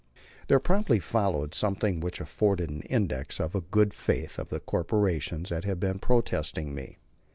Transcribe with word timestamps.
There 0.47 0.59
promptly 0.59 0.97
followed 0.97 1.53
something 1.53 1.99
which 1.99 2.19
afforded 2.19 2.71
an 2.71 2.81
index 2.89 3.39
of 3.39 3.51
the 3.51 3.61
good 3.61 3.93
faith 3.93 4.39
of 4.39 4.49
the 4.49 4.59
corporations 4.59 5.49
that 5.49 5.63
had 5.63 5.79
been 5.79 5.99
protesting 5.99 6.69
to 6.69 6.73
me. 6.73 6.97